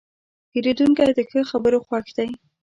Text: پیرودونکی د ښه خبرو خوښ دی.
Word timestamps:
پیرودونکی 0.51 1.11
د 1.17 1.19
ښه 1.29 1.41
خبرو 1.51 1.79
خوښ 1.85 2.05
دی. 2.17 2.29